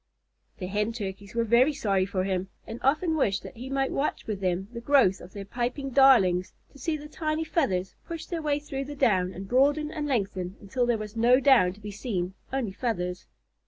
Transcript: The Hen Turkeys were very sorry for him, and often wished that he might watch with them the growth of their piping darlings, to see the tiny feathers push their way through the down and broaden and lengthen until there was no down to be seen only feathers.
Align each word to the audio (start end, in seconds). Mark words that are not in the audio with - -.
The 0.57 0.65
Hen 0.65 0.93
Turkeys 0.93 1.35
were 1.35 1.43
very 1.43 1.73
sorry 1.73 2.07
for 2.07 2.23
him, 2.23 2.49
and 2.65 2.79
often 2.81 3.15
wished 3.15 3.43
that 3.43 3.55
he 3.55 3.69
might 3.69 3.91
watch 3.91 4.25
with 4.25 4.39
them 4.41 4.67
the 4.73 4.81
growth 4.81 5.21
of 5.21 5.31
their 5.33 5.45
piping 5.45 5.91
darlings, 5.91 6.53
to 6.73 6.79
see 6.79 6.97
the 6.97 7.07
tiny 7.07 7.43
feathers 7.43 7.93
push 8.07 8.25
their 8.25 8.41
way 8.41 8.57
through 8.57 8.85
the 8.85 8.95
down 8.95 9.31
and 9.31 9.47
broaden 9.47 9.91
and 9.91 10.07
lengthen 10.07 10.55
until 10.59 10.87
there 10.87 10.97
was 10.97 11.15
no 11.15 11.39
down 11.39 11.73
to 11.73 11.79
be 11.79 11.91
seen 11.91 12.33
only 12.51 12.71
feathers. 12.71 13.27